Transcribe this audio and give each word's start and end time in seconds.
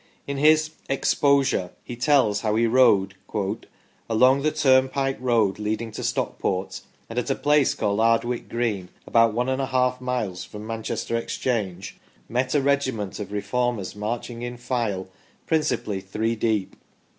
In 0.25 0.37
his" 0.37 0.71
Exposure" 0.89 1.69
he 1.83 1.95
tells 1.95 2.41
how 2.41 2.55
he 2.55 2.65
rode" 2.65 3.13
along 4.09 4.41
the 4.41 4.51
turnpike 4.51 5.17
road 5.19 5.59
leading 5.59 5.91
to 5.91 6.03
Stockport, 6.03 6.81
and 7.07 7.19
at 7.19 7.29
a 7.29 7.35
place 7.35 7.75
called 7.75 7.99
Ardwick 7.99 8.49
Green, 8.49 8.89
about 9.05 9.35
one 9.35 9.47
and 9.47 9.61
a 9.61 9.67
half 9.67 10.01
miles 10.01 10.43
from 10.43 10.65
Manchester 10.65 11.15
Exchange" 11.15 11.97
met 12.37 12.55
a 12.55 12.61
regiment 12.63 13.19
of 13.19 13.31
Reformers 13.31 13.95
marching 13.95 14.41
in 14.41 14.57
file, 14.57 15.07
principally 15.45 16.01
three 16.01 16.35
deep. 16.35 16.75